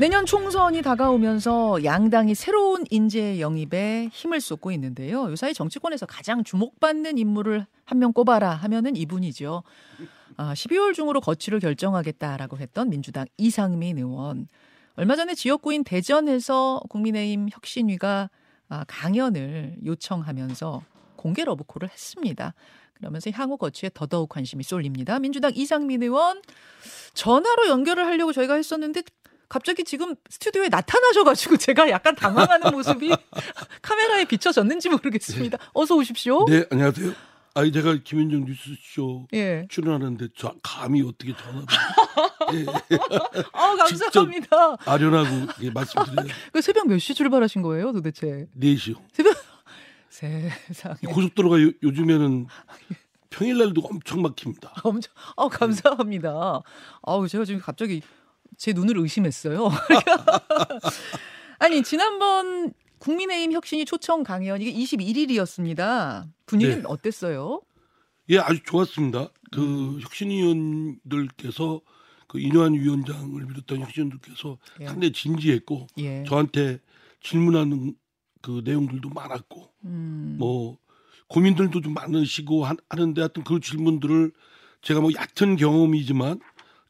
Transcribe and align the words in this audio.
내년 0.00 0.24
총선이 0.24 0.80
다가오면서 0.80 1.84
양당이 1.84 2.34
새로운 2.34 2.84
인재 2.88 3.38
영입에 3.38 4.08
힘을 4.10 4.40
쏟고 4.40 4.70
있는데요. 4.72 5.30
요사이 5.30 5.52
정치권에서 5.52 6.06
가장 6.06 6.42
주목받는 6.42 7.18
인물을 7.18 7.66
한 7.84 7.98
명 7.98 8.14
꼽아라 8.14 8.48
하면은 8.48 8.96
이분이죠. 8.96 9.62
아, 10.38 10.54
12월 10.54 10.94
중으로 10.94 11.20
거취를 11.20 11.60
결정하겠다라고 11.60 12.56
했던 12.56 12.88
민주당 12.88 13.26
이상민 13.36 13.98
의원. 13.98 14.48
얼마 14.96 15.16
전에 15.16 15.34
지역구인 15.34 15.84
대전에서 15.84 16.80
국민의힘 16.88 17.50
혁신위가 17.52 18.30
아, 18.70 18.84
강연을 18.88 19.76
요청하면서 19.84 20.82
공개 21.16 21.44
러브콜을 21.44 21.90
했습니다. 21.90 22.54
그러면서 22.94 23.30
향후 23.32 23.58
거취에 23.58 23.90
더더욱 23.92 24.30
관심이 24.30 24.62
쏠립니다. 24.62 25.18
민주당 25.18 25.52
이상민 25.54 26.02
의원 26.02 26.40
전화로 27.12 27.68
연결을 27.68 28.06
하려고 28.06 28.32
저희가 28.32 28.54
했었는데 28.54 29.02
갑자기 29.50 29.82
지금 29.84 30.14
스튜디오에 30.30 30.68
나타나셔가지고 30.68 31.56
제가 31.58 31.90
약간 31.90 32.14
당황하는 32.14 32.70
모습이 32.72 33.12
카메라에 33.82 34.24
비춰졌는지 34.24 34.88
모르겠습니다. 34.88 35.58
어서 35.74 35.96
오십시오. 35.96 36.46
네, 36.46 36.64
안녕하세요. 36.70 37.12
아이 37.54 37.72
제가 37.72 37.96
김현정 38.04 38.44
뉴스쇼 38.44 39.26
예. 39.34 39.66
출연하는데 39.68 40.28
저 40.36 40.54
감히 40.62 41.02
어떻게 41.02 41.34
전화를 41.36 41.66
예, 42.54 42.66
아 43.52 43.74
감사합니다. 43.76 44.76
아련하고 44.86 45.48
예, 45.62 45.70
말씀드려요. 45.70 46.28
그 46.52 46.62
새벽 46.62 46.86
몇 46.86 46.98
시 47.00 47.12
출발하신 47.12 47.62
거예요, 47.62 47.90
도대체? 47.92 48.46
4시요. 48.56 48.94
새벽 49.12 49.36
세상에. 50.10 50.96
고속도로가 51.08 51.60
요, 51.60 51.70
요즘에는 51.82 52.46
평일날도 53.30 53.80
엄청 53.82 54.22
막힙니다. 54.22 54.72
엄청. 54.84 55.12
아 55.36 55.48
감사합니다. 55.48 56.60
아우 57.02 57.26
제가 57.26 57.44
지금 57.44 57.60
갑자기 57.60 58.00
제 58.60 58.74
눈을 58.74 58.98
의심했어요. 58.98 59.70
아니 61.58 61.82
지난번 61.82 62.74
국민의힘 62.98 63.52
혁신이 63.52 63.86
초청 63.86 64.22
강연 64.22 64.60
이게 64.60 64.70
21일이었습니다. 64.70 66.28
분위기는 66.44 66.82
네. 66.82 66.84
어땠어요? 66.86 67.62
예, 68.28 68.36
아주 68.38 68.62
좋았습니다. 68.62 69.30
그 69.50 69.62
음. 69.62 70.00
혁신위원들께서 70.02 71.80
그 72.28 72.38
인환 72.38 72.74
위원장을 72.74 73.46
비롯한 73.46 73.80
혁신위원들께서 73.80 74.58
예. 74.80 74.86
상당히 74.86 75.12
진지했고 75.14 75.86
예. 75.96 76.24
저한테 76.28 76.80
질문하는 77.22 77.94
그 78.42 78.60
내용들도 78.62 79.08
많았고 79.08 79.70
음. 79.86 80.36
뭐 80.38 80.76
고민들도 81.28 81.80
좀 81.80 81.94
많으시고 81.94 82.66
하- 82.66 82.76
하는데 82.90 83.18
하여튼 83.22 83.42
그 83.42 83.58
질문들을 83.58 84.32
제가 84.82 85.00
뭐 85.00 85.10
얕은 85.14 85.56
경험이지만 85.56 86.40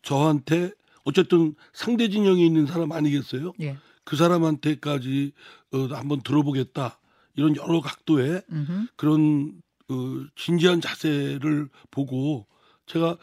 저한테 0.03 0.73
어쨌든 1.05 1.55
상대 1.73 2.09
진영에 2.09 2.45
있는 2.45 2.67
사람 2.67 2.93
아니겠어요? 2.93 3.53
예. 3.61 3.77
그 4.05 4.17
사람한테까지 4.17 5.33
어, 5.73 5.79
한번 5.95 6.21
들어보겠다 6.23 6.99
이런 7.37 7.57
여러 7.57 7.81
각도의 7.81 8.43
음흠. 8.51 8.87
그런 8.97 9.63
어, 9.89 9.95
진지한 10.37 10.81
자세를 10.81 11.69
보고 11.91 12.47
제가 12.87 13.17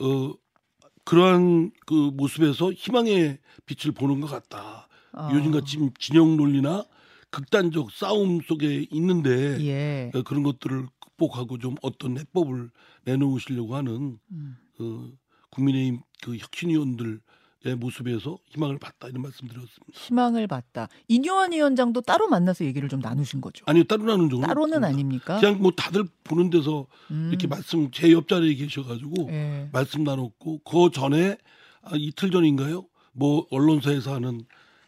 어, 0.00 0.34
그러한 1.04 1.72
그 1.86 1.94
모습에서 2.14 2.72
희망의 2.72 3.38
빛을 3.66 3.92
보는 3.94 4.20
것 4.20 4.28
같다. 4.28 4.88
아. 5.12 5.30
요즘같이 5.32 5.78
진영 5.98 6.36
논리나 6.36 6.84
극단적 7.30 7.90
싸움 7.90 8.40
속에 8.40 8.86
있는데 8.90 9.60
예. 9.60 10.10
어, 10.14 10.22
그런 10.22 10.42
것들을 10.42 10.86
극복하고 11.00 11.58
좀 11.58 11.74
어떤 11.82 12.18
해법을 12.18 12.70
내놓으시려고 13.04 13.76
하는 13.76 14.18
음. 14.30 14.56
어, 14.78 15.10
국민의힘 15.50 16.00
그 16.22 16.36
혁신위원들 16.36 17.20
의 17.62 17.74
모습에서 17.76 18.38
희망을 18.48 18.78
봤다 18.78 19.06
이런 19.08 19.20
말씀 19.20 19.46
드렸습니다. 19.46 19.92
희망을 19.92 20.46
봤다. 20.46 20.88
이뇨한 21.08 21.52
위원장도 21.52 22.00
따로 22.00 22.26
만나서 22.26 22.64
얘기를 22.64 22.88
좀 22.88 23.00
나누신 23.00 23.42
거죠. 23.42 23.66
아니요 23.68 23.84
따로 23.84 24.04
나눈 24.04 24.30
적은 24.30 24.46
따로는 24.46 24.78
없습니다. 24.78 24.88
아닙니까? 24.88 25.38
그냥 25.40 25.60
뭐 25.60 25.70
다들 25.72 26.06
보는 26.24 26.48
데서 26.48 26.86
음. 27.10 27.28
이렇게 27.28 27.46
말씀 27.46 27.90
제 27.90 28.12
옆자리에 28.12 28.54
계셔가지고 28.54 29.28
예. 29.30 29.68
말씀 29.74 30.04
나눴고 30.04 30.60
그 30.60 30.90
전에 30.90 31.36
아, 31.82 31.90
이틀 31.96 32.30
전인가요? 32.30 32.86
뭐 33.12 33.46
언론사에서 33.50 34.14
하는 34.14 34.40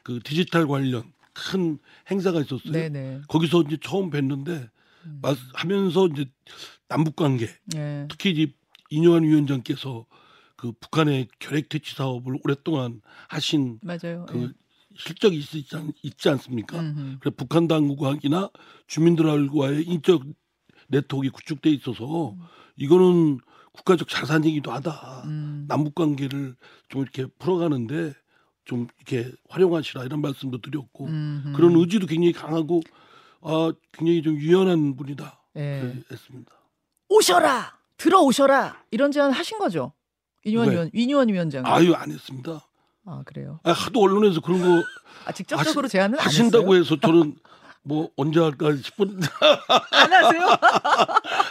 그 0.02 0.20
디지털 0.24 0.66
관련 0.66 1.12
큰 1.34 1.78
행사가 2.10 2.40
있었어요. 2.40 2.72
네네. 2.72 3.20
거기서 3.28 3.64
이제 3.66 3.76
처음 3.82 4.08
뵀는데 4.08 4.70
말- 5.20 5.36
하면서 5.52 6.06
이제 6.06 6.24
남북 6.88 7.16
관계 7.16 7.50
예. 7.76 8.06
특히 8.08 8.30
이제 8.30 8.50
이뇨한 8.88 9.24
위원장께서 9.24 10.06
그 10.62 10.70
북한의 10.78 11.26
결핵 11.40 11.68
퇴치 11.68 11.96
사업을 11.96 12.38
오랫동안 12.44 13.02
하신 13.26 13.80
맞아요. 13.82 14.26
그 14.28 14.52
실적이 14.96 15.38
있지, 15.38 15.66
않, 15.74 15.92
있지 16.04 16.28
않습니까? 16.28 16.76
예. 16.76 16.80
음흠. 16.80 17.16
그래 17.18 17.32
북한 17.36 17.66
당국이나 17.66 18.48
주민들과의 18.86 19.82
인적 19.82 20.22
네트워크가 20.86 21.32
구축돼 21.32 21.68
있어서 21.70 22.36
이거는 22.76 23.40
국가적 23.72 24.08
자산이기도 24.08 24.70
하다. 24.70 25.24
음. 25.24 25.64
남북 25.66 25.96
관계를 25.96 26.54
좀 26.88 27.02
이렇게 27.02 27.26
풀어가는데 27.40 28.12
좀 28.64 28.86
이렇게 28.98 29.32
활용하시라 29.48 30.04
이런 30.04 30.20
말씀도 30.20 30.60
드렸고 30.60 31.06
음흠. 31.06 31.52
그런 31.56 31.74
의지도 31.74 32.06
굉장히 32.06 32.32
강하고 32.32 32.82
아 33.40 33.72
굉장히 33.90 34.22
좀 34.22 34.36
유연한 34.36 34.94
분이다 34.94 35.42
예. 35.56 35.92
했습니다. 36.08 36.52
오셔라 37.08 37.76
들어오셔라 37.96 38.84
이런 38.92 39.10
제안 39.10 39.32
하신 39.32 39.58
거죠 39.58 39.92
이뇨한 40.44 40.68
누가요? 40.68 40.78
위원 40.80 40.90
이뇨한 40.92 41.28
위원장 41.28 41.66
아유 41.66 41.94
안 41.94 42.10
했습니다. 42.10 42.60
아 43.04 43.22
그래요 43.24 43.60
아, 43.64 43.72
하도 43.72 44.00
언론에서 44.00 44.40
그런 44.40 44.60
거 44.60 44.82
아 45.24 45.32
직접적으로 45.32 45.86
하시- 45.86 45.92
제안은 45.92 46.18
안 46.18 46.24
하신다고? 46.26 46.74
해서 46.76 46.96
저는 47.00 47.36
뭐 47.84 48.10
언제 48.16 48.40
할까 48.40 48.74
싶었는데 48.76 49.26
안 49.90 50.12
하세요 50.12 50.42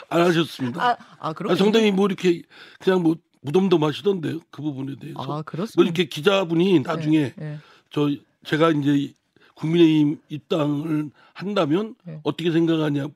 안 0.10 0.22
하셨습니다. 0.22 0.82
아, 0.92 0.98
아 1.20 1.34
그럼 1.34 1.52
아, 1.52 1.56
상당히 1.56 1.92
뭐 1.92 2.06
이렇게 2.08 2.42
그냥 2.80 3.02
뭐 3.04 3.16
무덤덤 3.42 3.84
하시던데요 3.84 4.40
그 4.52 4.62
부분에 4.62 4.96
대해서 5.00 5.20
아뭐 5.22 5.42
그렇습니다 5.44 5.84
이렇게 5.84 6.06
기자분이 6.10 6.82
나중에 6.82 7.18
예, 7.18 7.34
예. 7.42 7.60
저 7.92 8.10
제가 8.46 8.72
이제 8.72 9.14
국민의힘 9.56 10.20
입당을 10.30 11.12
한다면 11.34 11.96
네. 12.06 12.20
어떻게 12.24 12.52
생각하냐 12.52 13.08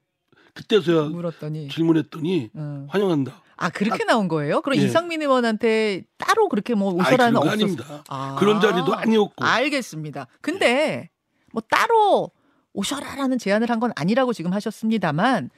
그때서야 0.55 1.09
물었더니 1.09 1.67
질문했더니 1.69 2.49
어. 2.55 2.87
환영한다. 2.89 3.43
아 3.57 3.69
그렇게 3.69 4.03
나온 4.03 4.27
거예요 4.27 4.61
그럼 4.61 4.77
예. 4.79 4.83
이상민 4.83 5.21
의원한테 5.21 6.03
따로 6.17 6.49
그렇게 6.49 6.73
뭐 6.75 6.91
오셔라는 6.93 7.37
없었 7.37 7.53
아닙니다. 7.53 8.03
아. 8.09 8.35
그런 8.39 8.59
자리도 8.59 8.93
아니었고 8.95 9.45
알겠습니다. 9.45 10.27
근데 10.41 11.09
뭐 11.53 11.61
따로 11.69 12.31
오셔라라는 12.73 13.37
제안을 13.37 13.69
한 13.69 13.79
건 13.79 13.91
아니라고 13.95 14.33
지금 14.33 14.51
하셨습니다만 14.53 15.49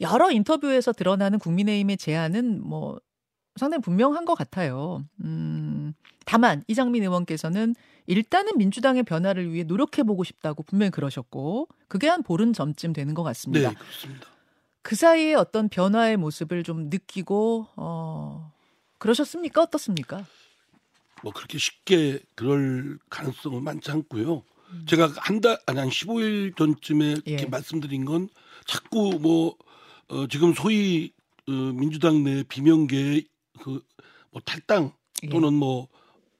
여러 0.00 0.30
인터뷰에서 0.30 0.92
드러나는 0.92 1.38
국민의힘의 1.38 1.96
제안은 1.96 2.60
뭐 2.66 2.98
상당히 3.56 3.82
분명한 3.82 4.24
것 4.24 4.34
같아요. 4.34 5.04
음, 5.24 5.92
다만 6.24 6.62
이장민 6.68 7.02
의원께서는 7.02 7.74
일단은 8.06 8.56
민주당의 8.56 9.02
변화를 9.04 9.52
위해 9.52 9.64
노력해 9.64 10.02
보고 10.02 10.24
싶다고 10.24 10.62
분명히 10.62 10.90
그러셨고 10.90 11.68
그게 11.88 12.08
한 12.08 12.22
보름 12.22 12.52
전쯤 12.52 12.92
되는 12.92 13.14
것 13.14 13.22
같습니다. 13.22 13.70
네 13.70 13.74
그렇습니다. 13.74 14.26
그 14.82 14.96
사이에 14.96 15.34
어떤 15.34 15.68
변화의 15.68 16.16
모습을 16.16 16.64
좀 16.64 16.88
느끼고 16.88 17.68
어 17.76 18.52
그러셨습니까? 18.98 19.62
어떻습니까? 19.62 20.24
뭐 21.22 21.32
그렇게 21.32 21.58
쉽게 21.58 22.20
그럴 22.34 22.98
가능성은 23.10 23.62
많지 23.62 23.90
않고요. 23.92 24.42
음. 24.70 24.86
제가 24.88 25.12
한 25.18 25.40
달 25.40 25.58
아니 25.66 25.78
한 25.78 25.88
15일 25.88 26.56
전쯤에 26.56 27.10
이렇게 27.24 27.44
예. 27.44 27.46
말씀드린 27.46 28.04
건 28.04 28.28
자꾸 28.66 29.18
뭐 29.20 29.54
어, 30.08 30.26
지금 30.26 30.52
소위 30.54 31.12
어, 31.48 31.52
민주당 31.52 32.24
내 32.24 32.42
비명계 32.42 33.24
그 33.60 33.80
뭐 34.32 34.40
탈당 34.46 34.92
예. 35.24 35.28
또는 35.28 35.52
뭐, 35.52 35.88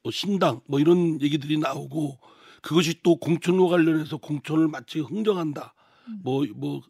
뭐 0.02 0.10
신당 0.10 0.60
뭐 0.66 0.80
이런 0.80 1.20
얘기들이 1.20 1.58
나오고 1.58 2.18
그것이 2.62 3.02
또 3.02 3.16
공천과 3.16 3.68
관련해서 3.68 4.16
공천을 4.16 4.66
마치 4.68 4.98
흥정한다. 5.00 5.74
뭐뭐뭐 6.22 6.80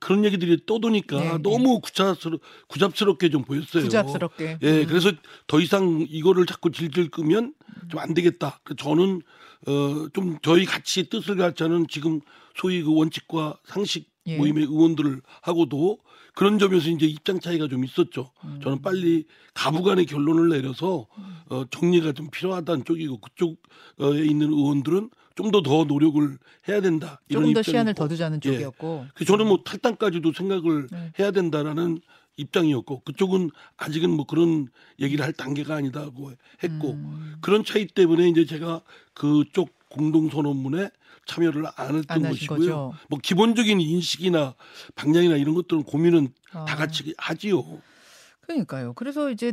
그런 0.00 0.24
얘기들이 0.26 0.66
떠도니까 0.66 1.16
음. 1.16 1.22
네, 1.22 1.32
네. 1.32 1.38
너무 1.38 1.80
구차스러 1.80 2.38
구잡스럽게 2.68 3.30
좀 3.30 3.42
보였어요. 3.42 3.84
부잡스럽게. 3.84 4.58
예, 4.60 4.80
음. 4.82 4.86
그래서 4.86 5.12
더 5.46 5.60
이상 5.60 6.04
이거를 6.08 6.44
자꾸 6.46 6.70
질질 6.70 7.10
끄면 7.10 7.54
좀 7.90 8.00
안 8.00 8.12
되겠다. 8.12 8.60
그래서 8.64 8.76
저는 8.84 9.22
어 9.66 10.08
좀 10.12 10.38
저희 10.42 10.64
같이 10.66 11.08
뜻을 11.08 11.36
같이 11.36 11.62
하는 11.62 11.86
지금 11.88 12.20
소위 12.54 12.82
그 12.82 12.94
원칙과 12.94 13.58
상식 13.64 14.10
예. 14.26 14.36
모임의 14.36 14.64
의원들을 14.64 15.22
하고도 15.42 15.98
그런 16.38 16.60
점에서 16.60 16.88
이제 16.88 17.04
입장 17.04 17.40
차이가 17.40 17.66
좀 17.66 17.84
있었죠. 17.84 18.30
음. 18.44 18.60
저는 18.62 18.80
빨리 18.80 19.24
가부간의 19.54 20.06
결론을 20.06 20.50
내려서 20.50 21.08
어 21.48 21.64
정리가 21.68 22.12
좀 22.12 22.30
필요하다는 22.30 22.84
쪽이고 22.84 23.18
그쪽에 23.18 24.24
있는 24.24 24.52
의원들은 24.52 25.10
좀더더 25.34 25.86
노력을 25.88 26.38
해야 26.68 26.80
된다. 26.80 27.20
조금 27.28 27.52
더 27.52 27.60
시간을. 27.60 27.94
더 27.94 28.06
두자는 28.06 28.40
예. 28.44 28.52
쪽이었고. 28.52 29.06
그 29.14 29.24
저는 29.24 29.48
뭐 29.48 29.64
탈당까지도 29.64 30.32
생각을 30.32 30.86
네. 30.92 31.12
해야 31.18 31.32
된다라는 31.32 32.00
입장이었고 32.36 33.00
그쪽은 33.00 33.50
아직은 33.76 34.08
뭐 34.08 34.24
그런 34.24 34.68
얘기를 35.00 35.24
할 35.24 35.32
단계가 35.32 35.74
아니다고 35.74 36.30
했고 36.62 36.92
음. 36.92 37.34
그런 37.40 37.64
차이 37.64 37.84
때문에 37.88 38.28
이제 38.28 38.44
제가 38.44 38.82
그쪽 39.12 39.70
공동 39.88 40.30
선언문에 40.30 40.90
참여를 41.28 41.66
안안 41.76 41.96
했던 41.96 42.24
하신 42.24 42.48
것이고요. 42.48 42.58
거죠. 42.58 42.94
뭐 43.08 43.20
기본적인 43.22 43.80
인식이나 43.80 44.54
방향이나 44.96 45.36
이런 45.36 45.54
것들은 45.54 45.84
고민은 45.84 46.32
아. 46.52 46.64
다 46.64 46.74
같이 46.74 47.14
하지요. 47.18 47.62
그러니까요. 48.40 48.94
그래서 48.94 49.30
이제 49.30 49.52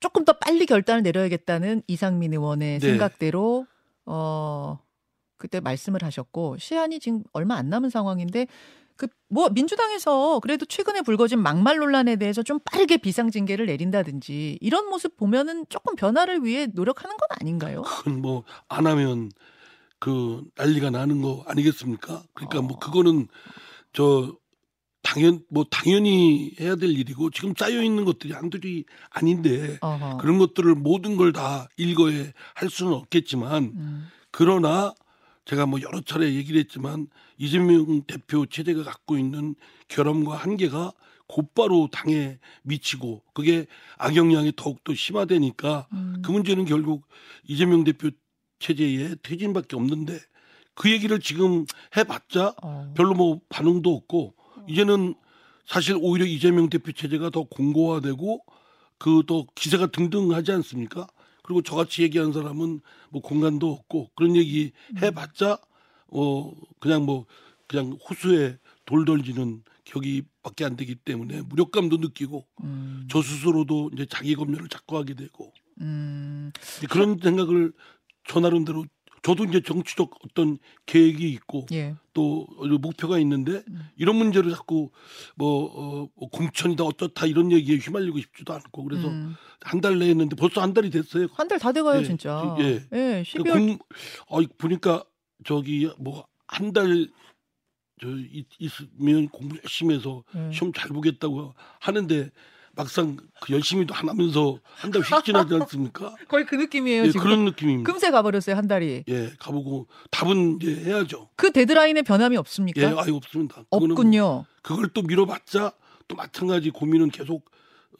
조금 0.00 0.26
더 0.26 0.34
빨리 0.34 0.66
결단을 0.66 1.02
내려야겠다는 1.02 1.82
이상민 1.86 2.32
의원의 2.34 2.80
네. 2.80 2.86
생각대로 2.86 3.66
어 4.04 4.78
그때 5.38 5.60
말씀을 5.60 6.02
하셨고 6.02 6.58
시한이 6.58 7.00
지금 7.00 7.22
얼마 7.32 7.54
안 7.54 7.70
남은 7.70 7.88
상황인데 7.88 8.46
그 8.96 9.06
뭐 9.28 9.48
민주당에서 9.48 10.38
그래도 10.38 10.64
최근에 10.64 11.02
불거진 11.02 11.40
막말 11.40 11.78
논란에 11.78 12.14
대해서 12.14 12.44
좀 12.44 12.60
빠르게 12.60 12.98
비상징계를 12.98 13.66
내린다든지 13.66 14.58
이런 14.60 14.88
모습 14.88 15.16
보면은 15.16 15.64
조금 15.68 15.96
변화를 15.96 16.44
위해 16.44 16.68
노력하는 16.72 17.16
건 17.16 17.26
아닌가요? 17.40 17.82
뭐 18.22 18.44
안 18.68 18.86
하면 18.86 19.30
그 20.04 20.44
난리가 20.56 20.90
나는 20.90 21.22
거 21.22 21.42
아니겠습니까? 21.46 22.24
그러니까 22.34 22.60
뭐 22.60 22.76
어. 22.76 22.78
그거는 22.78 23.26
저 23.94 24.36
당연 25.00 25.42
뭐 25.48 25.64
당연히 25.70 26.52
해야 26.60 26.76
될 26.76 26.90
일이고 26.90 27.30
지금 27.30 27.54
쌓여 27.56 27.82
있는 27.82 28.04
것들이 28.04 28.34
한둘이 28.34 28.84
아닌데 29.08 29.78
어허. 29.80 30.18
그런 30.18 30.36
것들을 30.36 30.74
모든 30.74 31.16
걸 31.16 31.32
다 31.32 31.68
일거에 31.78 32.34
할 32.54 32.68
수는 32.68 32.92
없겠지만 32.92 33.64
음. 33.64 34.08
그러나 34.30 34.92
제가 35.46 35.64
뭐 35.64 35.80
여러 35.80 36.02
차례 36.02 36.34
얘기를 36.34 36.60
했지만 36.60 37.06
이재명 37.38 38.02
대표 38.02 38.44
체제가 38.44 38.82
갖고 38.82 39.16
있는 39.16 39.54
결함과 39.88 40.36
한계가 40.36 40.92
곧바로 41.26 41.88
당에 41.90 42.38
미치고 42.62 43.22
그게 43.32 43.64
악영향이 43.96 44.52
더욱더 44.54 44.94
심화되니까 44.94 45.88
음. 45.94 46.20
그 46.22 46.30
문제는 46.30 46.66
결국 46.66 47.08
이재명 47.48 47.84
대표 47.84 48.10
체제의 48.64 49.16
퇴진밖에 49.22 49.76
없는데 49.76 50.18
그 50.74 50.90
얘기를 50.90 51.20
지금 51.20 51.66
해봤자 51.96 52.54
어. 52.62 52.92
별로 52.96 53.14
뭐 53.14 53.40
반응도 53.48 53.94
없고 53.94 54.34
이제는 54.68 55.14
사실 55.66 55.96
오히려 56.00 56.24
이재명 56.24 56.68
대표 56.68 56.92
체제가 56.92 57.30
더 57.30 57.44
공고화되고 57.44 58.44
그더 58.98 59.46
기세가 59.54 59.88
등등하지 59.88 60.52
않습니까? 60.52 61.06
그리고 61.42 61.62
저같이 61.62 62.02
얘기한 62.02 62.32
사람은 62.32 62.80
뭐 63.10 63.22
공간도 63.22 63.70
없고 63.70 64.10
그런 64.14 64.34
얘기 64.34 64.72
해봤자 65.02 65.58
어 66.08 66.52
그냥 66.80 67.04
뭐 67.04 67.26
그냥 67.66 67.98
호수에 68.08 68.58
돌 68.86 69.04
던지는 69.04 69.62
격이밖에 69.84 70.64
안 70.64 70.76
되기 70.76 70.94
때문에 70.94 71.42
무력감도 71.42 71.98
느끼고 71.98 72.46
음. 72.62 73.06
저 73.10 73.20
스스로도 73.20 73.90
이제 73.92 74.06
자기 74.08 74.34
검열을 74.34 74.68
자꾸 74.68 74.96
하게 74.96 75.14
되고 75.14 75.52
음. 75.80 76.52
그런 76.88 77.18
생각을 77.22 77.72
저 78.26 78.40
나름대로 78.40 78.84
저도 79.22 79.44
이제 79.44 79.62
정치적 79.62 80.10
어떤 80.24 80.58
계획이 80.84 81.30
있고 81.30 81.64
예. 81.72 81.94
또 82.12 82.46
목표가 82.80 83.18
있는데 83.20 83.62
음. 83.68 83.88
이런 83.96 84.16
문제를 84.16 84.50
자꾸 84.50 84.90
뭐, 85.34 85.64
어, 86.04 86.08
뭐 86.14 86.28
공천이다 86.28 86.84
어쩌다 86.84 87.24
이런 87.24 87.50
얘기에 87.50 87.78
휘말리고 87.78 88.18
싶지도 88.20 88.52
않고 88.52 88.84
그래서 88.84 89.08
음. 89.08 89.34
한달 89.62 89.98
내에 89.98 90.10
했는데 90.10 90.36
벌써 90.36 90.60
한 90.60 90.74
달이 90.74 90.90
됐어요. 90.90 91.28
한 91.32 91.48
달 91.48 91.58
다 91.58 91.72
돼가요 91.72 92.00
예, 92.00 92.04
진짜. 92.04 92.54
예. 92.60 92.64
예. 92.92 93.24
그 93.32 93.38
12월 93.42 93.52
공, 93.52 93.78
어, 94.28 94.42
보니까 94.58 95.04
저기 95.44 95.90
뭐 95.98 96.26
한 96.46 96.72
달 96.74 97.08
저 98.02 98.08
있으면 98.58 99.28
공부 99.28 99.56
열심히 99.56 99.94
해서 99.94 100.24
예. 100.34 100.50
시험 100.52 100.72
잘 100.72 100.88
보겠다고 100.88 101.54
하는데 101.80 102.30
막상 102.76 103.16
그 103.40 103.52
열심히도 103.52 103.94
안 103.94 104.08
하면서 104.08 104.58
한 104.76 104.90
달 104.90 105.02
휙 105.02 105.24
지나지 105.24 105.54
않습니까? 105.54 106.14
거의 106.28 106.44
그 106.46 106.54
느낌이에요 106.56 107.02
예, 107.04 107.06
지금. 107.10 107.22
그런 107.22 107.44
느낌입니다. 107.44 107.90
금세 107.90 108.10
가버렸어요 108.10 108.56
한 108.56 108.66
달이. 108.66 109.04
예, 109.08 109.32
가보고 109.38 109.86
답은 110.10 110.58
이제 110.60 110.74
해야죠. 110.84 111.28
그 111.36 111.50
데드라인에 111.52 112.02
변함이 112.02 112.36
없습니까? 112.36 112.80
예, 112.82 112.86
아예 112.86 113.10
없습니다. 113.12 113.64
없군요. 113.70 114.44
그걸 114.62 114.88
또 114.88 115.02
미뤄봤자 115.02 115.72
또 116.08 116.16
마찬가지 116.16 116.70
고민은 116.70 117.10
계속 117.10 117.50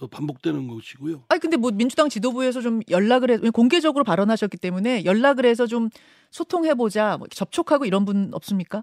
어, 0.00 0.08
반복되는 0.08 0.66
것이고요. 0.66 1.24
아니 1.28 1.40
근데 1.40 1.56
뭐 1.56 1.70
민주당 1.70 2.08
지도부에서 2.08 2.60
좀 2.60 2.80
연락을 2.90 3.30
해 3.30 3.38
공개적으로 3.50 4.02
발언하셨기 4.04 4.56
때문에 4.56 5.04
연락을 5.04 5.46
해서 5.46 5.66
좀 5.68 5.88
소통해 6.32 6.74
보자, 6.74 7.16
뭐 7.16 7.28
접촉하고 7.28 7.84
이런 7.84 8.04
분 8.04 8.30
없습니까? 8.34 8.82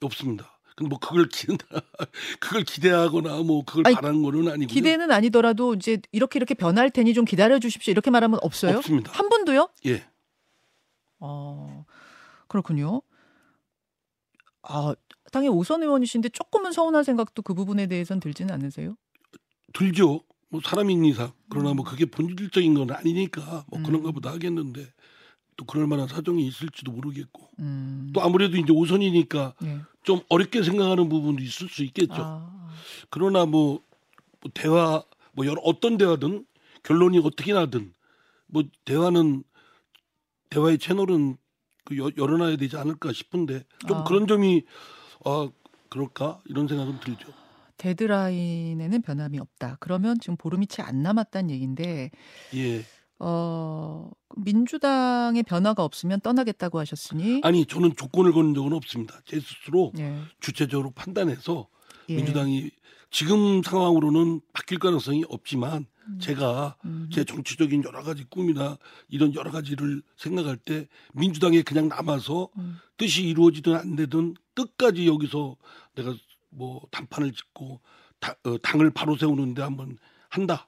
없습니다. 0.00 0.57
근데 0.78 0.90
뭐 0.90 1.00
그걸 1.00 1.28
기 1.28 1.48
그걸 2.38 2.62
기대하거나 2.62 3.38
뭐 3.42 3.64
그걸 3.64 3.88
아니, 3.88 3.96
바라는 3.96 4.22
거는 4.22 4.48
아니고요. 4.48 4.68
기대는 4.68 5.10
아니더라도 5.10 5.74
이제 5.74 6.00
이렇게 6.12 6.38
이렇게 6.38 6.54
변할 6.54 6.88
테니 6.88 7.14
좀 7.14 7.24
기다려 7.24 7.58
주십시오. 7.58 7.90
이렇게 7.90 8.12
말하면 8.12 8.38
없어요? 8.42 8.76
없습니다. 8.76 9.10
한 9.12 9.28
분도요? 9.28 9.70
예. 9.86 10.06
어 11.18 11.84
그렇군요. 12.46 13.02
아 14.62 14.94
당연히 15.32 15.56
오선 15.56 15.82
의원이신데 15.82 16.28
조금은 16.28 16.70
서운한 16.70 17.02
생각도 17.02 17.42
그 17.42 17.54
부분에 17.54 17.88
대해서는 17.88 18.20
들지는 18.20 18.54
않으세요? 18.54 18.94
들죠. 19.72 20.20
뭐 20.48 20.60
사람인 20.64 21.04
이상 21.06 21.32
그러나 21.50 21.74
뭐 21.74 21.84
그게 21.84 22.04
본질적인 22.04 22.74
건 22.74 22.92
아니니까 22.92 23.64
뭐 23.66 23.80
음. 23.80 23.82
그런가 23.82 24.12
보다 24.12 24.30
하겠는데 24.30 24.86
또 25.58 25.64
그럴 25.64 25.86
만한 25.88 26.06
사정이 26.06 26.46
있을지도 26.46 26.92
모르겠고 26.92 27.50
음. 27.58 28.10
또 28.14 28.22
아무래도 28.22 28.56
이제 28.56 28.72
오선이니까 28.72 29.54
예. 29.64 29.80
좀 30.04 30.20
어렵게 30.30 30.62
생각하는 30.62 31.08
부분도 31.08 31.42
있을 31.42 31.68
수 31.68 31.82
있겠죠. 31.84 32.14
아, 32.16 32.70
그러나 33.10 33.44
뭐, 33.44 33.82
뭐 34.40 34.50
대화 34.54 35.02
뭐 35.32 35.44
여러 35.46 35.60
어떤 35.62 35.98
대화든 35.98 36.46
결론이 36.84 37.18
어떻게 37.18 37.52
나든 37.52 37.92
뭐 38.46 38.62
대화는 38.84 39.42
대화의 40.50 40.78
채널은 40.78 41.36
그 41.84 41.98
여- 41.98 42.10
열어놔야 42.16 42.56
되지 42.56 42.76
않을까 42.76 43.12
싶은데 43.12 43.64
좀 43.88 43.98
아. 43.98 44.04
그런 44.04 44.28
점이 44.28 44.62
아 45.24 45.48
그럴까 45.90 46.40
이런 46.46 46.68
생각은 46.68 47.00
들죠. 47.00 47.32
데드라인에는 47.78 49.02
변함이 49.02 49.38
없다. 49.40 49.76
그러면 49.80 50.18
지금 50.20 50.36
보름이 50.36 50.68
채 50.68 50.82
안 50.82 51.02
남았다는 51.02 51.50
얘기인데 51.50 52.10
예. 52.54 52.84
어, 53.20 54.10
민주당의 54.36 55.42
변화가 55.42 55.82
없으면 55.84 56.20
떠나겠다고 56.20 56.78
하셨으니 56.78 57.40
아니 57.44 57.66
저는 57.66 57.96
조건을 57.96 58.32
거는 58.32 58.54
적은 58.54 58.72
없습니다. 58.72 59.20
제 59.24 59.40
스스로 59.40 59.92
예. 59.98 60.16
주체적으로 60.40 60.90
판단해서 60.92 61.66
예. 62.10 62.16
민주당이 62.16 62.70
지금 63.10 63.62
상황으로는 63.62 64.40
바뀔 64.52 64.78
가능성이 64.78 65.24
없지만 65.28 65.86
음. 66.06 66.18
제가 66.20 66.76
음. 66.84 67.08
제 67.12 67.24
정치적인 67.24 67.82
여러 67.84 68.02
가지 68.02 68.24
꿈이나 68.24 68.78
이런 69.08 69.34
여러 69.34 69.50
가지를 69.50 70.02
생각할 70.16 70.56
때 70.56 70.86
민주당에 71.14 71.62
그냥 71.62 71.88
남아서 71.88 72.48
음. 72.58 72.76
뜻이 72.98 73.24
이루어지든 73.26 73.74
안 73.74 73.96
되든 73.96 74.34
끝까지 74.54 75.06
여기서 75.06 75.56
내가 75.96 76.14
뭐 76.50 76.82
단판을 76.90 77.32
짓고 77.32 77.80
다- 78.20 78.36
어, 78.44 78.58
당을 78.58 78.90
바로 78.90 79.16
세우는데 79.16 79.62
한번 79.62 79.96
한다. 80.28 80.67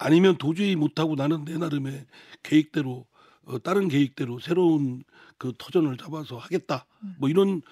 아니면 0.00 0.36
도저히 0.38 0.76
못하고 0.76 1.14
나는 1.14 1.44
내 1.44 1.58
나름의 1.58 2.06
계획대로 2.42 3.06
어, 3.44 3.58
다른 3.58 3.88
계획대로 3.88 4.40
새로운 4.40 5.04
그 5.36 5.52
터전을 5.58 5.98
잡아서 5.98 6.38
하겠다. 6.38 6.86
뭐 7.18 7.28
이런 7.28 7.62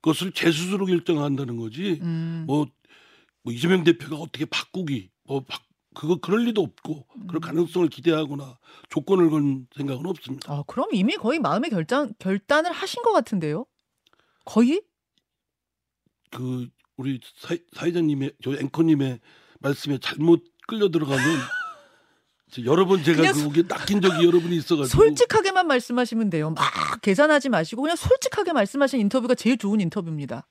것을 0.00 0.32
제 0.32 0.50
스스로 0.50 0.86
결정한다는 0.86 1.56
거지. 1.56 1.98
음. 2.02 2.44
뭐, 2.46 2.66
뭐 3.42 3.52
이재명 3.52 3.82
대표가 3.82 4.16
어떻게 4.16 4.44
바꾸기 4.44 5.10
뭐 5.24 5.44
바, 5.44 5.58
그거 5.94 6.16
그럴 6.16 6.44
리도 6.44 6.62
없고 6.62 7.06
그럴 7.26 7.40
가능성을 7.40 7.88
기대하거나 7.88 8.58
조건을 8.88 9.30
건 9.30 9.66
생각은 9.76 10.06
없습니다. 10.06 10.52
아, 10.52 10.62
그럼 10.66 10.88
이미 10.92 11.16
거의 11.16 11.40
마음의 11.40 11.70
결단 11.70 12.14
결단을 12.18 12.72
하신 12.72 13.02
것 13.02 13.12
같은데요? 13.12 13.66
거의? 14.44 14.82
그 16.30 16.68
우리 16.96 17.20
사, 17.36 17.56
사회자님의 17.72 18.34
저 18.42 18.56
앵커님의 18.56 19.20
말씀에 19.60 19.98
잘못 19.98 20.44
끌려 20.66 20.88
들어가면 20.88 21.24
여러 22.64 22.84
번 22.84 23.02
제가 23.02 23.32
그게 23.32 23.62
낚인 23.62 24.00
적이 24.00 24.26
여러 24.26 24.40
번 24.40 24.52
있어가지고 24.52 24.86
솔직하게만 24.86 25.66
말씀하시면 25.66 26.30
돼요. 26.30 26.50
막 26.50 27.00
계산하지 27.00 27.48
마시고 27.48 27.82
그냥 27.82 27.96
솔직하게 27.96 28.52
말씀하신 28.52 29.00
인터뷰가 29.00 29.34
제일 29.34 29.56
좋은 29.56 29.80
인터뷰입니다. 29.80 30.46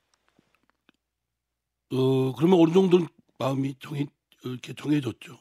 어 1.93 2.34
그러면 2.36 2.60
어느 2.60 2.74
정도는 2.74 3.08
마음이 3.38 3.75
정해 3.79 4.08
이렇게 4.43 4.74
정해졌죠. 4.74 5.38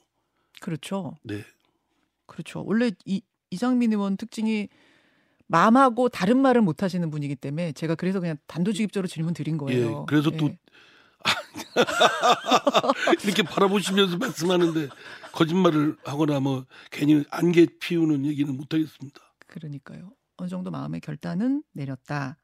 그렇죠. 0.60 1.16
네. 1.22 1.44
그렇죠. 2.26 2.62
원래 2.66 2.90
이 3.06 3.22
이상민 3.50 3.92
의원 3.92 4.16
특징이 4.16 4.68
마음하고 5.46 6.08
다른 6.08 6.38
말을 6.38 6.62
못 6.62 6.82
하시는 6.82 7.10
분이기 7.10 7.34
때문에 7.34 7.72
제가 7.72 7.96
그래서 7.96 8.20
그냥 8.20 8.36
단도직입적으로 8.46 9.08
질문 9.08 9.34
드린 9.34 9.58
거예요. 9.58 10.02
예, 10.02 10.04
그래서 10.06 10.30
또 10.30 10.46
예. 10.46 10.58
이렇게 13.24 13.42
바라보시면서 13.42 14.18
말씀하는데 14.18 14.88
거짓말을 15.32 15.96
하거나 16.04 16.40
뭐 16.40 16.66
괜히 16.90 17.24
안개 17.30 17.66
피우는 17.80 18.26
얘기는 18.26 18.54
못 18.54 18.72
하겠습니다. 18.72 19.20
그러니까요. 19.46 20.12
어느 20.36 20.48
정도 20.48 20.70
마음의 20.70 21.00
결단은 21.00 21.62
내렸다. 21.72 22.38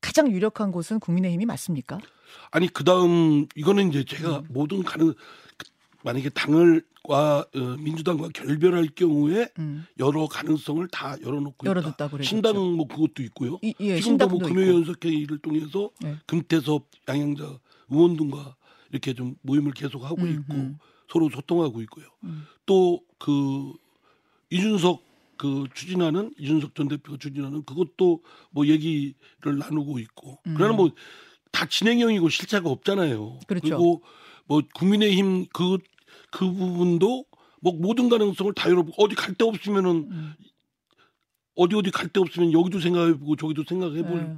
가장 0.00 0.30
유력한 0.30 0.72
곳은 0.72 0.98
국민의힘이 0.98 1.46
맞습니까? 1.46 1.98
아니 2.50 2.68
그 2.68 2.84
다음 2.84 3.46
이거는 3.54 3.90
이제 3.90 4.04
제가 4.04 4.38
음. 4.38 4.46
모든 4.48 4.82
가능 4.82 5.14
만약에 6.04 6.30
당을과 6.30 7.46
어, 7.54 7.60
민주당과 7.78 8.28
결별할 8.34 8.88
경우에 8.94 9.48
음. 9.58 9.84
여러 9.98 10.26
가능성을 10.26 10.86
다 10.88 11.16
열어놓고 11.22 11.66
열어뒀다고 11.66 11.94
있다. 11.94 12.08
그랬죠. 12.08 12.28
신당 12.28 12.56
뭐 12.76 12.86
그것도 12.86 13.22
있고요. 13.24 13.58
이, 13.62 13.74
예, 13.80 14.00
지금도 14.00 14.28
뭐. 14.28 14.38
금요연석회의를 14.38 15.38
통해서 15.38 15.90
네. 16.00 16.16
금태섭 16.26 16.86
양양자 17.08 17.58
의원 17.90 18.16
등과 18.16 18.56
이렇게 18.90 19.14
좀 19.14 19.36
모임을 19.42 19.72
계속 19.72 20.04
하고 20.04 20.22
음, 20.22 20.30
있고 20.30 20.54
음. 20.54 20.78
서로 21.08 21.28
소통하고 21.28 21.80
있고요. 21.82 22.06
음. 22.24 22.46
또그 22.66 23.72
이준석 24.50 25.02
그 25.36 25.66
추진하는 25.74 26.32
이준석 26.38 26.74
전 26.74 26.88
대표가 26.88 27.18
추진하는 27.18 27.64
그것도 27.64 28.22
뭐 28.50 28.66
얘기를 28.66 29.14
나누고 29.58 29.98
있고 29.98 30.38
음. 30.46 30.54
그러나 30.56 30.74
뭐 30.74 30.90
다 31.52 31.66
진행형이고 31.66 32.28
실체가 32.28 32.68
없잖아요. 32.70 33.40
그렇죠. 33.46 33.66
리고 33.66 34.02
뭐 34.46 34.62
국민의힘 34.74 35.46
그 35.52 35.78
그 36.30 36.50
부분도 36.52 37.24
뭐 37.60 37.72
모든 37.74 38.08
가능성을 38.08 38.54
다 38.54 38.68
열어보고 38.70 39.02
어디 39.04 39.14
갈 39.14 39.34
데 39.34 39.44
없으면은 39.44 39.90
음. 40.10 40.34
어디 41.56 41.76
어디 41.76 41.90
갈 41.90 42.08
데 42.08 42.20
없으면 42.20 42.52
여기도 42.52 42.80
생각해보고 42.80 43.36
저기도 43.36 43.64
생각해볼 43.68 44.16
네. 44.20 44.36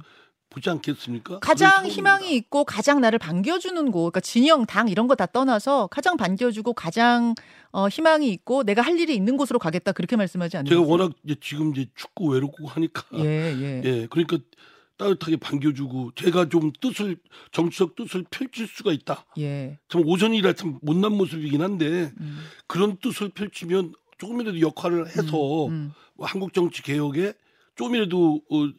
보지 0.49 0.69
않겠습니까? 0.69 1.39
가장. 1.39 1.87
희망이 1.87 2.35
있고 2.35 2.63
가장 2.63 3.01
나를 3.01 3.17
반겨주는 3.17 3.85
곳, 3.91 3.99
그러니까 4.11 4.19
진영, 4.19 4.65
당 4.67 4.87
이런 4.87 5.07
거 5.07 5.15
다 5.15 5.25
떠나서 5.25 5.87
가장 5.87 6.15
반겨주고 6.17 6.73
가장 6.73 7.33
어, 7.71 7.87
희망이 7.87 8.29
있고 8.29 8.63
내가 8.63 8.81
할 8.83 8.99
일이 8.99 9.15
있는 9.15 9.35
곳으로 9.37 9.57
가겠다 9.57 9.93
그렇게 9.93 10.15
말씀하지 10.15 10.57
않나요? 10.57 10.69
제가 10.69 10.81
워낙 10.81 11.11
이제 11.23 11.35
지금 11.41 11.71
이제 11.71 11.87
축구 11.95 12.27
외롭고 12.27 12.67
하니까 12.67 13.03
예, 13.15 13.51
예. 13.57 13.81
예, 13.83 14.07
그러니까 14.11 14.37
따뜻하게 14.97 15.37
반겨주고 15.37 16.11
제가 16.15 16.49
좀 16.49 16.71
뜻을 16.79 17.17
정치적 17.51 17.95
뜻을 17.95 18.25
펼칠 18.29 18.67
수가 18.67 18.91
있다. 18.93 19.25
예. 19.39 19.79
참 19.89 20.03
오전이라 20.05 20.53
참 20.53 20.79
못난 20.81 21.13
모습이긴 21.13 21.61
한데 21.61 22.11
음, 22.19 22.39
그런 22.67 22.97
뜻을 22.97 23.29
펼치면 23.29 23.93
조금이라도 24.17 24.61
역할을 24.61 25.07
해서 25.07 25.67
음, 25.67 25.93
뭐 26.15 26.27
한국 26.27 26.53
정치 26.53 26.81
개혁에 26.83 27.33
조금이라도 27.75 28.41
어, 28.49 28.69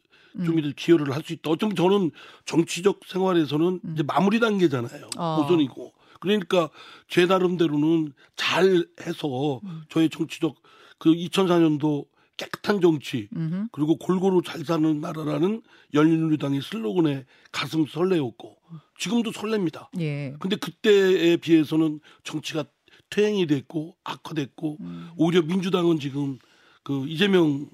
좀이라도 0.44 0.75
기여를 0.76 1.12
할 1.14 1.23
수 1.23 1.33
있다. 1.33 1.50
어쩌면 1.50 1.76
저는 1.76 2.11
정치적 2.44 3.00
생활에서는 3.06 3.80
이제 3.92 4.02
마무리 4.02 4.40
단계잖아요. 4.40 5.04
음. 5.04 5.21
어. 5.21 5.40
오전이고. 5.44 5.92
그러니까 6.21 6.71
제 7.09 7.26
나름대로는 7.26 8.12
잘 8.37 8.87
해서 9.02 9.61
음. 9.64 9.83
저의 9.90 10.09
정치적 10.11 10.56
그 10.99 11.11
2004년도 11.11 12.06
깨끗한 12.37 12.81
정치 12.81 13.29
음흠. 13.35 13.69
그리고 13.73 13.97
골고루 13.97 14.43
잘 14.43 14.64
사는 14.64 15.00
나라라는 15.00 15.62
열린우리당의 15.93 16.62
슬로건에 16.62 17.25
가슴 17.53 17.87
설레었고 17.87 18.57
지금도 18.99 19.31
설렙니다. 19.31 19.88
예. 20.00 20.35
근데 20.41 20.57
그때에 20.57 21.37
비해서는 21.37 22.00
정치가 22.25 22.64
퇴행이 23.11 23.47
됐고 23.47 23.97
악화됐고 24.03 24.79
음. 24.81 25.11
오히려 25.17 25.43
민주당은 25.43 26.00
지금 26.00 26.38
그 26.83 27.07
이재명 27.07 27.69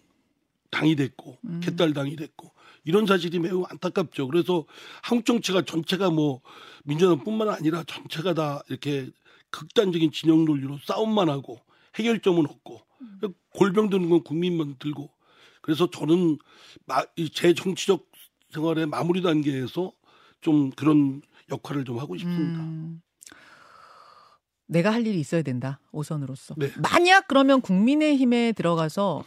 당이 0.71 0.97
됐고 0.97 1.38
음. 1.45 1.61
개딸 1.62 1.93
당이 1.95 2.17
됐고 2.17 2.52
이런 2.85 3.07
사실이 3.07 3.38
매우 3.38 3.64
안타깝죠. 3.69 4.29
그래서 4.29 4.64
한국 5.02 5.25
정치가 5.26 5.62
전체가 5.62 6.11
뭐 6.11 6.40
민주당뿐만 6.85 7.49
아니라 7.49 7.85
전체가 7.85 8.35
다 8.35 8.62
이렇게 8.69 9.09
극단적인 9.50 10.12
진영 10.12 10.45
논리로 10.45 10.79
싸움만 10.85 11.29
하고 11.29 11.61
해결점은 11.97 12.47
없고 12.47 12.81
골병 13.54 13.90
드는 13.90 14.09
건 14.11 14.23
국민만 14.23 14.76
들고 14.78 15.11
그래서 15.61 15.90
저는 15.90 16.38
마- 16.87 17.04
이제 17.16 17.54
정치적 17.54 18.07
생활의 18.52 18.87
마무리 18.87 19.23
단계에서 19.23 19.92
좀 20.40 20.71
그런 20.71 21.23
역할을 21.50 21.85
좀 21.85 21.99
하고 21.99 22.16
싶습니다. 22.16 22.61
음. 22.61 23.02
내가 24.66 24.92
할 24.92 25.07
일이 25.07 25.19
있어야 25.19 25.42
된다. 25.42 25.80
오선으로서. 25.92 26.54
네. 26.57 26.71
만약 26.80 27.26
그러면 27.26 27.61
국민의힘에 27.61 28.52
들어가서 28.52 29.25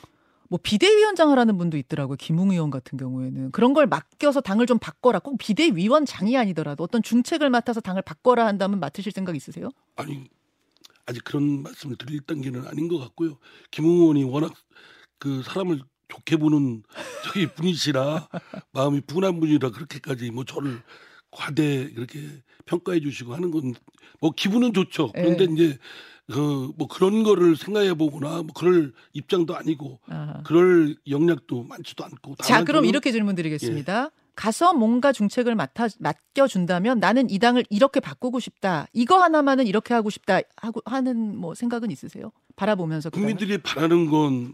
뭐 0.49 0.59
비대위원장을 0.61 1.37
하는 1.37 1.57
분도 1.57 1.77
있더라고요. 1.77 2.15
김웅 2.17 2.51
의원 2.51 2.69
같은 2.69 2.97
경우에는 2.97 3.51
그런 3.51 3.73
걸 3.73 3.87
맡겨서 3.87 4.39
당을 4.41 4.67
좀 4.67 4.79
바꿔라. 4.79 5.19
꼭 5.19 5.37
비대위원장이 5.37 6.37
아니더라도 6.37 6.83
어떤 6.83 7.01
중책을 7.03 7.49
맡아서 7.49 7.81
당을 7.81 8.01
바꿔라 8.03 8.45
한다면 8.45 8.79
맡으실 8.79 9.11
생각 9.11 9.35
있으세요? 9.35 9.69
아니 9.95 10.29
아직 11.05 11.23
그런 11.23 11.63
말씀을 11.63 11.95
드릴 11.97 12.21
단계는 12.21 12.67
아닌 12.67 12.87
것 12.87 12.97
같고요. 12.99 13.37
김웅 13.71 14.01
의원이 14.01 14.23
워낙 14.23 14.53
그 15.19 15.41
사람을 15.43 15.81
좋게 16.07 16.37
보는 16.37 16.83
저희 17.33 17.47
분이시라 17.47 18.29
마음이 18.71 19.01
분한 19.01 19.39
분이라 19.39 19.71
그렇게까지 19.71 20.31
뭐 20.31 20.43
저를 20.45 20.81
과대 21.31 21.89
그렇게 21.93 22.19
평가해 22.65 22.99
주시고 23.01 23.33
하는 23.33 23.51
건 23.51 23.73
뭐 24.21 24.31
기분은 24.31 24.71
좋죠. 24.73 25.11
그런데 25.11 25.45
예. 25.49 25.53
이제 25.53 25.77
그 26.31 26.71
뭐 26.77 26.87
그런 26.87 27.23
거를 27.23 27.57
생각해 27.57 27.93
보거나 27.95 28.43
뭐 28.43 28.47
그럴 28.55 28.93
입장도 29.11 29.55
아니고 29.57 29.99
아하. 30.07 30.41
그럴 30.45 30.95
역량도 31.05 31.63
많지도 31.63 32.05
않고 32.05 32.35
자, 32.41 32.63
그럼 32.63 32.85
이렇게 32.85 33.11
질문 33.11 33.35
드리겠습니다. 33.35 34.11
가서 34.35 34.73
뭔가 34.73 35.11
중책을 35.11 35.55
맡아 35.55 35.87
맡겨준다면 35.99 36.99
나는 36.99 37.29
이 37.29 37.39
당을 37.39 37.65
이렇게 37.69 37.99
바꾸고 37.99 38.39
싶다. 38.39 38.87
이거 38.93 39.21
하나만은 39.21 39.67
이렇게 39.67 39.93
하고 39.93 40.09
싶다 40.09 40.39
하고 40.57 40.81
하는 40.85 41.37
뭐 41.37 41.53
생각은 41.53 41.91
있으세요? 41.91 42.31
바라보면서 42.55 43.09
그? 43.09 43.19
국민들이 43.19 43.57
바라는 43.57 44.09
건 44.09 44.53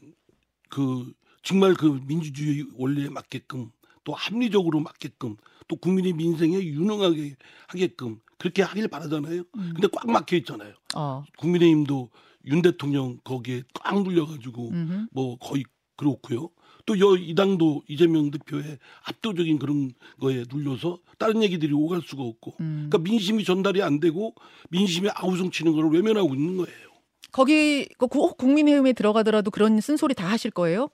그 0.70 1.12
정말 1.44 1.74
그 1.74 2.00
민주주의 2.08 2.66
원리에 2.76 3.10
맞게끔 3.10 3.72
또 4.04 4.14
합리적으로 4.14 4.80
맞게끔 4.80 5.36
또 5.68 5.76
국민의 5.76 6.14
민생에 6.14 6.56
유능하게 6.64 7.36
하게끔 7.68 8.20
그렇게 8.38 8.62
하길 8.62 8.88
바라잖아요. 8.88 9.42
음. 9.56 9.74
근데 9.76 9.88
꽉 9.92 10.10
막혀 10.10 10.38
있잖아요. 10.38 10.74
어. 10.96 11.24
국민의힘도 11.38 12.10
윤 12.46 12.62
대통령 12.62 13.18
거기에 13.24 13.64
꽉 13.74 14.02
눌려가지고 14.02 14.70
음흠. 14.70 15.08
뭐 15.12 15.38
거의 15.38 15.64
그렇고요. 15.98 16.50
또여이 16.90 17.36
당도 17.36 17.84
이재명 17.88 18.32
대표의 18.32 18.80
압도적인 19.04 19.60
그런 19.60 19.94
거에 20.20 20.44
눌려서 20.52 20.98
다른 21.20 21.44
얘기들이 21.44 21.72
오갈 21.74 22.02
수가 22.02 22.24
없고 22.24 22.56
음. 22.62 22.88
그러니까 22.90 22.98
민심이 23.10 23.44
전달이 23.44 23.84
안 23.84 24.00
되고 24.00 24.34
민심이 24.70 25.08
아우성 25.14 25.52
치는 25.52 25.74
걸 25.74 25.92
외면하고 25.92 26.34
있는 26.34 26.58
거예요. 26.58 26.90
거기 27.32 27.88
그 28.00 28.08
구- 28.08 28.34
국민의힘에 28.36 28.94
들어가더라도 28.94 29.52
그런 29.52 29.80
쓴소리 29.80 30.16
다 30.16 30.28
하실 30.28 30.50
거예요? 30.50 30.90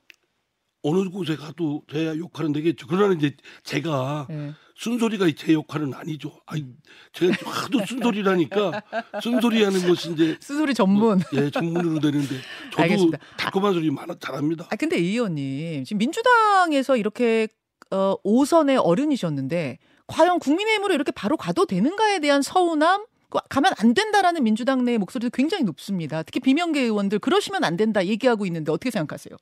어느 0.85 1.09
곳에 1.09 1.35
가도 1.35 1.81
제 1.91 2.05
역할은 2.19 2.53
되겠죠. 2.53 2.85
그러나 2.87 3.15
이제 3.15 3.35
제가 3.63 4.27
네. 4.29 4.53
쓴소리가 4.77 5.25
제 5.35 5.53
역할은 5.53 5.93
아니죠. 5.95 6.31
아니, 6.45 6.63
제가 7.11 7.49
하도 7.49 7.83
쓴소리라니까 7.83 8.83
쓴소리 9.23 9.63
하는 9.63 9.87
것이 9.87 10.11
이제 10.11 10.37
쓴소리 10.39 10.75
전문. 10.75 11.21
예, 11.33 11.49
전문으로 11.49 11.99
되는데 11.99 12.35
저도 12.71 12.83
알겠습니다. 12.83 13.17
달콤한 13.35 13.73
소리 13.73 13.89
많아 13.89 14.15
잘합니다. 14.19 14.67
아 14.69 14.75
근데 14.75 14.97
이 14.99 15.13
의원님 15.13 15.85
지금 15.85 15.97
민주당에서 15.97 16.97
이렇게 16.97 17.47
어, 17.89 18.15
5선의 18.23 18.79
어른이셨는데 18.83 19.79
과연 20.05 20.37
국민의힘으로 20.37 20.93
이렇게 20.93 21.11
바로 21.11 21.35
가도 21.35 21.65
되는가에 21.65 22.19
대한 22.19 22.43
서운함 22.43 23.05
그 23.29 23.39
가면 23.49 23.73
안 23.79 23.95
된다라는 23.95 24.43
민주당 24.43 24.85
내 24.85 24.99
목소리도 24.99 25.31
굉장히 25.31 25.63
높습니다. 25.63 26.21
특히 26.21 26.39
비명계 26.41 26.81
의원들 26.81 27.17
그러시면 27.19 27.63
안 27.63 27.75
된다 27.75 28.05
얘기하고 28.05 28.45
있는데 28.45 28.71
어떻게 28.71 28.91
생각하세요? 28.91 29.35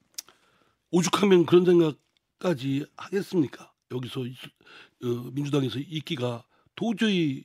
오죽하면 0.94 1.48
그런 1.48 1.66
생각까지 1.66 2.86
하겠습니까? 2.96 3.74
여기서 3.92 4.28
이- 4.28 4.36
어, 5.04 5.08
민주당에서 5.34 5.80
있기가 5.80 6.46
도저히 6.76 7.44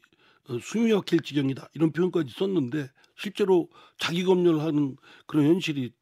어, 0.48 0.58
숨이 0.58 0.92
막힐 0.92 1.20
지경이다 1.20 1.70
이런 1.72 1.90
표현까지 1.92 2.30
썼는데 2.36 2.90
실제로 3.16 3.70
자기 3.98 4.22
검열하는 4.24 4.96
그런 5.26 5.46
현실이 5.46 5.92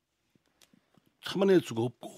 참아낼 1.25 1.61
수가 1.61 1.83
없고 1.83 2.17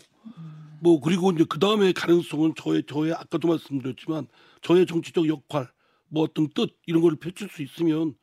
뭐 0.80 0.99
그리고 1.00 1.30
이제 1.32 1.44
그 1.47 1.58
다음에 1.58 1.92
가능성은 1.92 2.54
저의 2.56 2.85
저의 2.87 3.12
아까도 3.12 3.49
말씀드렸지만 3.49 4.28
저의 4.62 4.87
정치적 4.87 5.28
역할 5.28 5.70
뭐 6.08 6.23
어떤 6.23 6.49
뜻 6.49 6.75
이런 6.87 7.02
거를 7.02 7.18
펼칠 7.18 7.50
수 7.50 7.62
있으면 7.62 8.14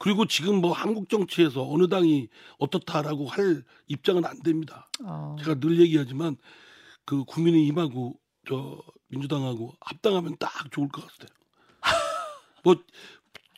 그리고 0.00 0.24
지금 0.24 0.62
뭐 0.62 0.72
한국 0.72 1.10
정치에서 1.10 1.70
어느 1.70 1.86
당이 1.86 2.28
어떻다라고 2.58 3.26
할 3.28 3.62
입장은 3.86 4.24
안 4.24 4.42
됩니다. 4.42 4.88
어, 5.04 5.36
제가 5.38 5.60
늘 5.60 5.78
얘기하지만 5.78 6.38
그 7.04 7.24
국민의 7.24 7.66
힘하고 7.66 8.18
저 8.48 8.82
민주당하고 9.08 9.74
합당하면 9.78 10.36
딱 10.38 10.50
좋을 10.72 10.88
것 10.88 11.06
같아요. 11.06 11.28
뭐 12.64 12.76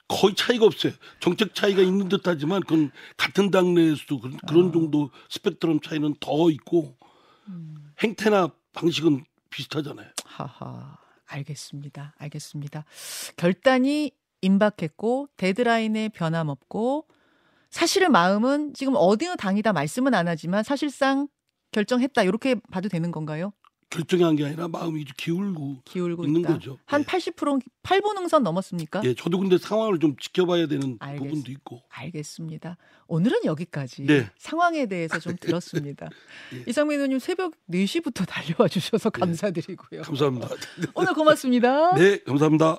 거의 0.08 0.34
차이가 0.34 0.66
없어요. 0.66 0.92
정책 1.20 1.54
차이가 1.54 1.80
있는 1.80 2.08
듯하지만 2.08 2.60
그건 2.62 2.90
같은 3.16 3.52
당 3.52 3.74
내에서도 3.74 4.18
그런, 4.18 4.36
그런 4.38 4.68
아. 4.70 4.72
정도 4.72 5.10
스펙트럼 5.30 5.78
차이는 5.78 6.16
더 6.18 6.50
있고 6.50 6.96
음. 7.46 7.92
행태나 8.02 8.50
방식은 8.72 9.24
비슷하잖아요. 9.48 10.10
하하 10.24 10.98
알겠습니다. 11.26 12.16
알겠습니다. 12.18 12.84
결단이 13.36 14.10
임박했고 14.42 15.28
데드라인에 15.36 16.10
변함없고 16.10 17.06
사실은 17.70 18.12
마음은 18.12 18.74
지금 18.74 18.92
어느 18.96 19.34
당이다 19.36 19.72
말씀은 19.72 20.12
안 20.14 20.28
하지만 20.28 20.62
사실상 20.62 21.28
결정했다 21.70 22.22
이렇게 22.24 22.56
봐도 22.70 22.88
되는 22.90 23.10
건가요? 23.10 23.52
결정한 23.88 24.36
게 24.36 24.46
아니라 24.46 24.68
마음이 24.68 25.04
좀 25.04 25.14
기울고 25.18 25.82
기울고 25.84 26.24
있는 26.24 26.40
있다. 26.40 26.54
거죠. 26.54 26.78
한 26.86 27.02
예. 27.02 27.04
80% 27.04 27.60
8분 27.82 28.16
응선 28.18 28.42
넘었습니까? 28.42 29.02
예, 29.04 29.12
저도 29.14 29.38
근데 29.38 29.58
상황을 29.58 29.98
좀 29.98 30.16
지켜봐야 30.16 30.66
되는 30.66 30.96
알겠습니다. 30.98 31.28
부분도 31.28 31.52
있고. 31.52 31.82
알겠습니다. 31.90 32.78
오늘은 33.06 33.44
여기까지 33.44 34.04
네. 34.04 34.30
상황에 34.38 34.86
대해서 34.86 35.18
좀 35.18 35.36
들었습니다. 35.40 36.08
예. 36.54 36.64
이상민 36.66 36.96
의원님 37.00 37.18
새벽 37.18 37.52
4시부터 37.70 38.26
달려와 38.26 38.68
주셔서 38.68 39.10
감사드리고요. 39.10 40.02
감사합니다. 40.02 40.48
오늘 40.94 41.12
고맙습니다. 41.12 41.92
네, 41.96 42.18
감사합니다. 42.24 42.78